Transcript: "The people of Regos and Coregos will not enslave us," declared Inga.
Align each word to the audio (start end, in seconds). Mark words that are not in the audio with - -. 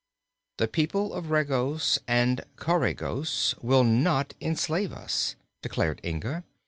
"The 0.57 0.67
people 0.67 1.13
of 1.13 1.29
Regos 1.29 1.99
and 2.07 2.41
Coregos 2.55 3.53
will 3.61 3.83
not 3.83 4.33
enslave 4.41 4.91
us," 4.91 5.35
declared 5.61 6.01
Inga. 6.03 6.43